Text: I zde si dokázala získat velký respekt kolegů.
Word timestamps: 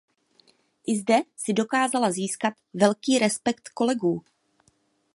I 0.87 0.97
zde 0.99 1.15
si 1.37 1.53
dokázala 1.53 2.11
získat 2.11 2.53
velký 2.73 3.19
respekt 3.19 3.69
kolegů. 3.69 4.23